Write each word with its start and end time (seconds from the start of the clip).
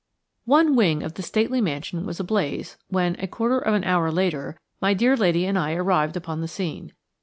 4 0.47 0.57
ONE 0.57 0.75
wing 0.75 1.03
of 1.03 1.13
the 1.13 1.21
stately 1.21 1.61
mansion 1.61 2.07
was 2.07 2.19
ablaze 2.19 2.75
when, 2.87 3.15
a 3.19 3.27
quarter 3.27 3.59
of 3.59 3.75
an 3.75 3.83
hour 3.83 4.11
later, 4.11 4.59
my 4.81 4.95
dear 4.95 5.15
lady 5.15 5.45
and 5.45 5.59
I 5.59 5.73
arrived 5.75 6.17
upon 6.17 6.41
the 6.41 6.47
scene. 6.47 6.93